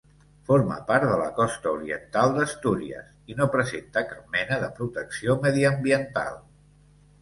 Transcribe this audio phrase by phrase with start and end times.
[0.51, 6.47] Forma part de la Costa oriental d'Astúries i no presenta cap mena de protecció mediambiental.